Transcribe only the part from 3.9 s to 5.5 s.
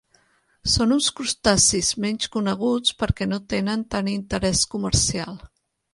tant interès comercial.